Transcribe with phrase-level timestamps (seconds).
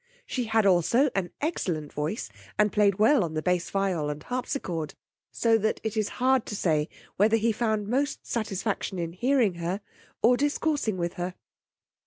[0.25, 4.95] She had also an excellent voice, and played well on the bass viol and harpsicord,
[5.31, 9.79] so that it is hard to say whether he found most satisfaction in hearing her
[10.23, 11.35] or discoursing with her.